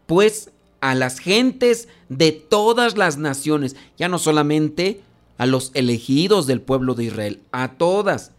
pues 0.07 0.51
a 0.81 0.97
las 0.97 1.21
gentes 1.21 1.87
de 2.09 2.33
todas 2.33 2.97
las 2.97 3.17
naciones, 3.17 3.77
ya 3.97 4.09
no 4.09 4.19
solamente 4.19 5.03
a 5.37 5.47
los 5.47 5.71
elegidos 5.75 6.49
del 6.49 6.63
pueblo 6.63 6.95
de 6.95 7.05
Israel, 7.05 7.43
a 7.53 7.75
todas, 7.75 8.33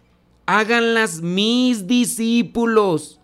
háganlas 0.47 1.21
mis 1.21 1.87
discípulos 1.87 3.18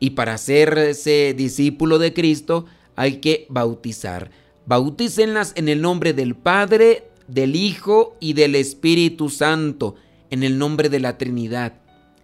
y 0.00 0.10
para 0.10 0.34
ese 0.34 1.34
discípulo 1.36 1.98
de 1.98 2.12
Cristo 2.14 2.64
hay 2.96 3.18
que 3.18 3.46
bautizar. 3.50 4.30
Bautícenlas 4.66 5.52
en 5.56 5.68
el 5.68 5.82
nombre 5.82 6.14
del 6.14 6.34
Padre, 6.34 7.10
del 7.28 7.54
Hijo 7.54 8.16
y 8.18 8.32
del 8.32 8.54
Espíritu 8.54 9.28
Santo, 9.28 9.94
en 10.30 10.42
el 10.42 10.58
nombre 10.58 10.88
de 10.88 11.00
la 11.00 11.18
Trinidad. 11.18 11.74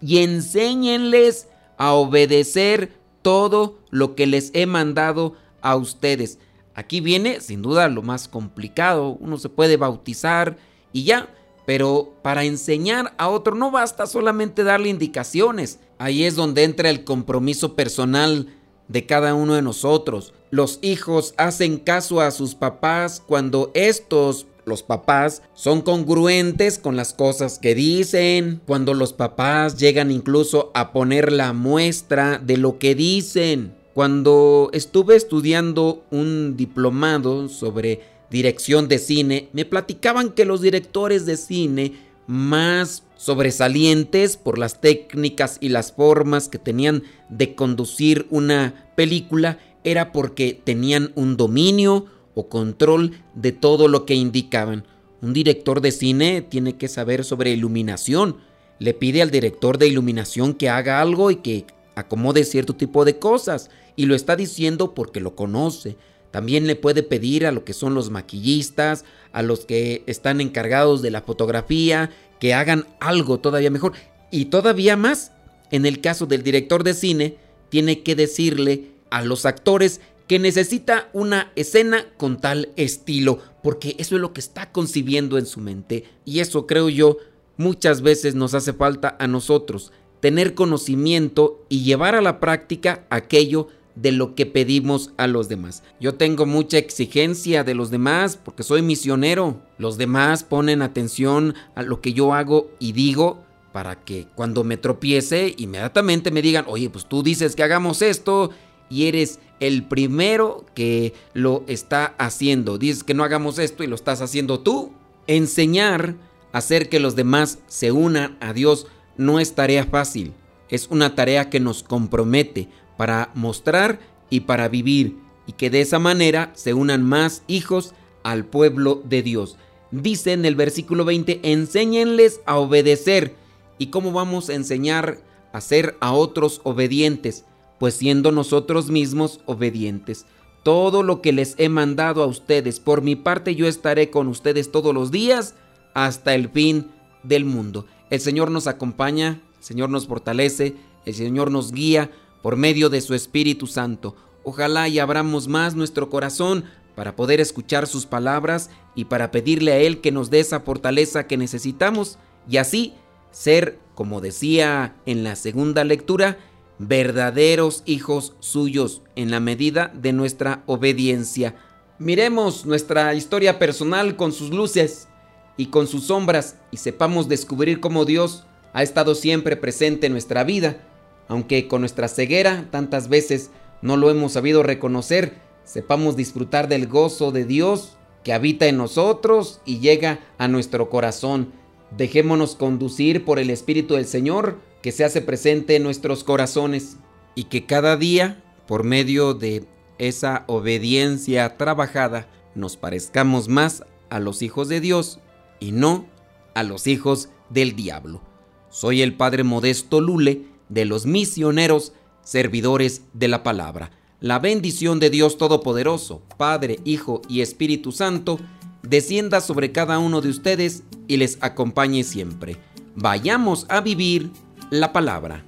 Y 0.00 0.18
enséñenles 0.18 1.48
a 1.76 1.92
obedecer 1.92 2.92
todo 3.22 3.78
lo 3.90 4.14
que 4.14 4.26
les 4.26 4.50
he 4.54 4.66
mandado 4.66 5.34
a 5.60 5.76
ustedes. 5.76 6.38
Aquí 6.74 7.00
viene 7.00 7.40
sin 7.40 7.62
duda 7.62 7.88
lo 7.88 8.02
más 8.02 8.28
complicado. 8.28 9.16
Uno 9.20 9.38
se 9.38 9.48
puede 9.48 9.76
bautizar 9.76 10.56
y 10.92 11.04
ya, 11.04 11.28
pero 11.66 12.14
para 12.22 12.44
enseñar 12.44 13.12
a 13.18 13.28
otro 13.28 13.54
no 13.54 13.70
basta 13.70 14.06
solamente 14.06 14.62
darle 14.62 14.88
indicaciones. 14.88 15.80
Ahí 15.98 16.24
es 16.24 16.36
donde 16.36 16.62
entra 16.64 16.88
el 16.88 17.04
compromiso 17.04 17.74
personal 17.74 18.46
de 18.88 19.04
cada 19.04 19.34
uno 19.34 19.54
de 19.54 19.62
nosotros. 19.62 20.32
Los 20.50 20.78
hijos 20.80 21.34
hacen 21.36 21.78
caso 21.78 22.20
a 22.20 22.30
sus 22.30 22.54
papás 22.54 23.20
cuando 23.26 23.72
estos, 23.74 24.46
los 24.64 24.84
papás, 24.84 25.42
son 25.54 25.82
congruentes 25.82 26.78
con 26.78 26.96
las 26.96 27.12
cosas 27.12 27.58
que 27.58 27.74
dicen, 27.74 28.60
cuando 28.66 28.94
los 28.94 29.12
papás 29.12 29.76
llegan 29.76 30.12
incluso 30.12 30.70
a 30.74 30.92
poner 30.92 31.32
la 31.32 31.52
muestra 31.52 32.38
de 32.38 32.56
lo 32.56 32.78
que 32.78 32.94
dicen. 32.94 33.74
Cuando 33.92 34.70
estuve 34.72 35.16
estudiando 35.16 36.04
un 36.10 36.56
diplomado 36.56 37.48
sobre 37.48 38.02
dirección 38.30 38.88
de 38.88 38.98
cine, 38.98 39.48
me 39.52 39.64
platicaban 39.64 40.30
que 40.30 40.44
los 40.44 40.60
directores 40.60 41.26
de 41.26 41.36
cine 41.36 41.92
más 42.26 43.04
sobresalientes 43.16 44.36
por 44.36 44.58
las 44.58 44.80
técnicas 44.80 45.58
y 45.60 45.68
las 45.68 45.92
formas 45.92 46.48
que 46.48 46.58
tenían 46.58 47.02
de 47.28 47.54
conducir 47.54 48.26
una 48.30 48.90
película 48.96 49.58
era 49.84 50.12
porque 50.12 50.60
tenían 50.64 51.12
un 51.14 51.36
dominio 51.36 52.06
o 52.34 52.48
control 52.48 53.12
de 53.34 53.52
todo 53.52 53.88
lo 53.88 54.04
que 54.04 54.14
indicaban. 54.14 54.84
Un 55.22 55.32
director 55.32 55.80
de 55.80 55.92
cine 55.92 56.42
tiene 56.42 56.76
que 56.76 56.88
saber 56.88 57.24
sobre 57.24 57.50
iluminación. 57.50 58.36
Le 58.78 58.92
pide 58.92 59.22
al 59.22 59.30
director 59.30 59.78
de 59.78 59.88
iluminación 59.88 60.52
que 60.52 60.68
haga 60.68 61.00
algo 61.00 61.30
y 61.30 61.36
que 61.36 61.64
acomode 61.94 62.44
cierto 62.44 62.74
tipo 62.74 63.04
de 63.04 63.18
cosas. 63.18 63.70
Y 63.94 64.04
lo 64.06 64.14
está 64.14 64.36
diciendo 64.36 64.92
porque 64.94 65.20
lo 65.20 65.34
conoce. 65.34 65.96
También 66.36 66.66
le 66.66 66.76
puede 66.76 67.02
pedir 67.02 67.46
a 67.46 67.50
lo 67.50 67.64
que 67.64 67.72
son 67.72 67.94
los 67.94 68.10
maquillistas, 68.10 69.06
a 69.32 69.40
los 69.40 69.64
que 69.64 70.02
están 70.06 70.42
encargados 70.42 71.00
de 71.00 71.10
la 71.10 71.22
fotografía, 71.22 72.10
que 72.38 72.52
hagan 72.52 72.86
algo 73.00 73.40
todavía 73.40 73.70
mejor. 73.70 73.94
Y 74.30 74.44
todavía 74.44 74.98
más, 74.98 75.32
en 75.70 75.86
el 75.86 76.02
caso 76.02 76.26
del 76.26 76.42
director 76.42 76.84
de 76.84 76.92
cine, 76.92 77.38
tiene 77.70 78.02
que 78.02 78.14
decirle 78.14 78.90
a 79.08 79.24
los 79.24 79.46
actores 79.46 80.02
que 80.26 80.38
necesita 80.38 81.08
una 81.14 81.52
escena 81.56 82.04
con 82.18 82.38
tal 82.38 82.68
estilo, 82.76 83.38
porque 83.62 83.96
eso 83.98 84.16
es 84.16 84.20
lo 84.20 84.34
que 84.34 84.40
está 84.40 84.72
concibiendo 84.72 85.38
en 85.38 85.46
su 85.46 85.60
mente. 85.60 86.04
Y 86.26 86.40
eso 86.40 86.66
creo 86.66 86.90
yo 86.90 87.16
muchas 87.56 88.02
veces 88.02 88.34
nos 88.34 88.52
hace 88.52 88.74
falta 88.74 89.16
a 89.18 89.26
nosotros, 89.26 89.90
tener 90.20 90.52
conocimiento 90.52 91.64
y 91.70 91.82
llevar 91.82 92.14
a 92.14 92.20
la 92.20 92.40
práctica 92.40 93.06
aquello 93.08 93.68
de 93.96 94.12
lo 94.12 94.34
que 94.34 94.46
pedimos 94.46 95.10
a 95.16 95.26
los 95.26 95.48
demás. 95.48 95.82
Yo 95.98 96.14
tengo 96.14 96.46
mucha 96.46 96.78
exigencia 96.78 97.64
de 97.64 97.74
los 97.74 97.90
demás 97.90 98.36
porque 98.36 98.62
soy 98.62 98.82
misionero. 98.82 99.60
Los 99.78 99.98
demás 99.98 100.44
ponen 100.44 100.82
atención 100.82 101.54
a 101.74 101.82
lo 101.82 102.00
que 102.00 102.12
yo 102.12 102.34
hago 102.34 102.70
y 102.78 102.92
digo 102.92 103.42
para 103.72 104.04
que 104.04 104.26
cuando 104.34 104.64
me 104.64 104.76
tropiece 104.76 105.54
inmediatamente 105.58 106.30
me 106.30 106.42
digan, 106.42 106.64
oye, 106.68 106.88
pues 106.88 107.06
tú 107.06 107.22
dices 107.22 107.56
que 107.56 107.62
hagamos 107.62 108.00
esto 108.00 108.50
y 108.88 109.06
eres 109.06 109.40
el 109.60 109.84
primero 109.84 110.64
que 110.74 111.14
lo 111.32 111.64
está 111.66 112.14
haciendo. 112.18 112.78
Dices 112.78 113.02
que 113.02 113.14
no 113.14 113.24
hagamos 113.24 113.58
esto 113.58 113.82
y 113.82 113.86
lo 113.86 113.94
estás 113.94 114.20
haciendo 114.20 114.60
tú. 114.60 114.92
Enseñar, 115.26 116.14
hacer 116.52 116.88
que 116.88 117.00
los 117.00 117.16
demás 117.16 117.58
se 117.66 117.92
unan 117.92 118.36
a 118.40 118.52
Dios 118.52 118.86
no 119.16 119.40
es 119.40 119.54
tarea 119.54 119.84
fácil. 119.84 120.34
Es 120.68 120.88
una 120.88 121.14
tarea 121.14 121.48
que 121.48 121.60
nos 121.60 121.82
compromete 121.82 122.68
para 122.96 123.30
mostrar 123.34 123.98
y 124.30 124.40
para 124.40 124.68
vivir, 124.68 125.18
y 125.46 125.52
que 125.52 125.70
de 125.70 125.80
esa 125.80 125.98
manera 125.98 126.50
se 126.54 126.74
unan 126.74 127.02
más 127.02 127.42
hijos 127.46 127.94
al 128.22 128.44
pueblo 128.44 129.02
de 129.04 129.22
Dios. 129.22 129.56
Dice 129.90 130.32
en 130.32 130.44
el 130.44 130.56
versículo 130.56 131.04
20, 131.04 131.40
enséñenles 131.42 132.40
a 132.44 132.56
obedecer. 132.58 133.34
¿Y 133.78 133.86
cómo 133.88 134.10
vamos 134.12 134.48
a 134.48 134.54
enseñar 134.54 135.18
a 135.52 135.60
ser 135.60 135.96
a 136.00 136.12
otros 136.12 136.60
obedientes? 136.64 137.44
Pues 137.78 137.94
siendo 137.94 138.32
nosotros 138.32 138.90
mismos 138.90 139.40
obedientes. 139.46 140.26
Todo 140.64 141.04
lo 141.04 141.22
que 141.22 141.32
les 141.32 141.54
he 141.58 141.68
mandado 141.68 142.22
a 142.22 142.26
ustedes, 142.26 142.80
por 142.80 143.02
mi 143.02 143.14
parte 143.14 143.54
yo 143.54 143.68
estaré 143.68 144.10
con 144.10 144.26
ustedes 144.26 144.72
todos 144.72 144.92
los 144.92 145.12
días 145.12 145.54
hasta 145.94 146.34
el 146.34 146.48
fin 146.48 146.90
del 147.22 147.44
mundo. 147.44 147.86
El 148.10 148.20
Señor 148.20 148.50
nos 148.50 148.66
acompaña, 148.66 149.40
el 149.58 149.64
Señor 149.64 149.90
nos 149.90 150.08
fortalece, 150.08 150.74
el 151.04 151.14
Señor 151.14 151.52
nos 151.52 151.70
guía 151.70 152.10
por 152.46 152.56
medio 152.56 152.90
de 152.90 153.00
su 153.00 153.14
Espíritu 153.14 153.66
Santo. 153.66 154.14
Ojalá 154.44 154.86
y 154.86 155.00
abramos 155.00 155.48
más 155.48 155.74
nuestro 155.74 156.08
corazón 156.08 156.62
para 156.94 157.16
poder 157.16 157.40
escuchar 157.40 157.88
sus 157.88 158.06
palabras 158.06 158.70
y 158.94 159.06
para 159.06 159.32
pedirle 159.32 159.72
a 159.72 159.78
Él 159.78 160.00
que 160.00 160.12
nos 160.12 160.30
dé 160.30 160.38
esa 160.38 160.60
fortaleza 160.60 161.26
que 161.26 161.36
necesitamos 161.36 162.20
y 162.48 162.58
así 162.58 162.94
ser, 163.32 163.80
como 163.96 164.20
decía 164.20 164.94
en 165.06 165.24
la 165.24 165.34
segunda 165.34 165.82
lectura, 165.82 166.38
verdaderos 166.78 167.82
hijos 167.84 168.36
suyos 168.38 169.02
en 169.16 169.32
la 169.32 169.40
medida 169.40 169.90
de 169.92 170.12
nuestra 170.12 170.62
obediencia. 170.66 171.56
Miremos 171.98 172.64
nuestra 172.64 173.12
historia 173.14 173.58
personal 173.58 174.14
con 174.14 174.30
sus 174.30 174.50
luces 174.50 175.08
y 175.56 175.66
con 175.66 175.88
sus 175.88 176.04
sombras 176.04 176.58
y 176.70 176.76
sepamos 176.76 177.26
descubrir 177.26 177.80
cómo 177.80 178.04
Dios 178.04 178.44
ha 178.72 178.84
estado 178.84 179.16
siempre 179.16 179.56
presente 179.56 180.06
en 180.06 180.12
nuestra 180.12 180.44
vida 180.44 180.86
aunque 181.28 181.68
con 181.68 181.80
nuestra 181.82 182.08
ceguera 182.08 182.68
tantas 182.70 183.08
veces 183.08 183.50
no 183.82 183.96
lo 183.96 184.10
hemos 184.10 184.32
sabido 184.32 184.62
reconocer, 184.62 185.34
sepamos 185.64 186.16
disfrutar 186.16 186.68
del 186.68 186.86
gozo 186.86 187.32
de 187.32 187.44
Dios 187.44 187.96
que 188.24 188.32
habita 188.32 188.66
en 188.66 188.76
nosotros 188.76 189.60
y 189.64 189.78
llega 189.78 190.20
a 190.38 190.48
nuestro 190.48 190.90
corazón. 190.90 191.52
Dejémonos 191.96 192.56
conducir 192.56 193.24
por 193.24 193.38
el 193.38 193.50
Espíritu 193.50 193.94
del 193.94 194.06
Señor 194.06 194.58
que 194.82 194.92
se 194.92 195.04
hace 195.04 195.20
presente 195.20 195.76
en 195.76 195.82
nuestros 195.82 196.24
corazones 196.24 196.96
y 197.34 197.44
que 197.44 197.66
cada 197.66 197.96
día, 197.96 198.42
por 198.66 198.82
medio 198.82 199.34
de 199.34 199.64
esa 199.98 200.44
obediencia 200.48 201.56
trabajada, 201.56 202.28
nos 202.54 202.76
parezcamos 202.76 203.48
más 203.48 203.84
a 204.10 204.18
los 204.18 204.42
hijos 204.42 204.68
de 204.68 204.80
Dios 204.80 205.20
y 205.60 205.72
no 205.72 206.06
a 206.54 206.62
los 206.62 206.86
hijos 206.86 207.28
del 207.50 207.76
diablo. 207.76 208.22
Soy 208.70 209.02
el 209.02 209.14
Padre 209.14 209.44
Modesto 209.44 210.00
Lule 210.00 210.46
de 210.68 210.84
los 210.84 211.06
misioneros 211.06 211.92
servidores 212.22 213.02
de 213.12 213.28
la 213.28 213.42
palabra. 213.42 213.90
La 214.20 214.38
bendición 214.38 214.98
de 214.98 215.10
Dios 215.10 215.38
Todopoderoso, 215.38 216.22
Padre, 216.36 216.80
Hijo 216.84 217.22
y 217.28 217.42
Espíritu 217.42 217.92
Santo, 217.92 218.38
descienda 218.82 219.40
sobre 219.40 219.72
cada 219.72 219.98
uno 219.98 220.20
de 220.20 220.30
ustedes 220.30 220.82
y 221.06 221.18
les 221.18 221.38
acompañe 221.40 222.02
siempre. 222.02 222.56
Vayamos 222.94 223.66
a 223.68 223.80
vivir 223.80 224.30
la 224.70 224.92
palabra. 224.92 225.44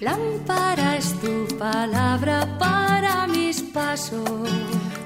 Lámpara 0.00 0.96
es 0.96 1.12
tu 1.20 1.58
palabra 1.58 2.56
para 2.58 3.26
mis 3.26 3.60
pasos, 3.60 4.48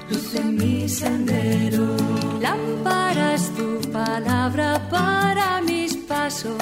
luz 0.09 0.35
en 0.35 0.55
mi 0.55 0.87
sendero. 0.87 1.95
Lámpara 2.41 3.33
es 3.33 3.49
tu 3.55 3.79
palabra 3.91 4.87
para 4.89 5.61
mis 5.61 5.95
pasos, 5.95 6.55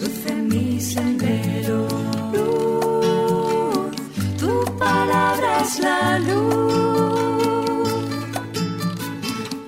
luz 0.00 0.26
en 0.26 0.48
mi 0.48 0.80
sendero. 0.80 1.86
Luz, 2.32 3.96
tu 4.38 4.64
palabra 4.78 5.60
es 5.62 5.78
la 5.78 6.18
luz. 6.18 7.58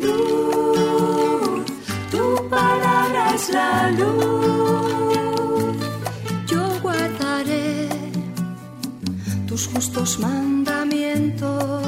Luz, 0.00 1.64
tu 2.10 2.48
palabra 2.48 3.34
es 3.34 3.48
la 3.50 3.90
luz. 3.90 5.76
Yo 6.46 6.62
guardaré 6.82 7.88
tus 9.46 9.66
justos 9.68 10.18
mandamientos 10.18 11.79